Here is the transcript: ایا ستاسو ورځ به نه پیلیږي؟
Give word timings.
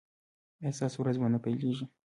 ایا 0.61 0.71
ستاسو 0.77 0.97
ورځ 0.99 1.15
به 1.21 1.27
نه 1.33 1.39
پیلیږي؟ 1.43 1.85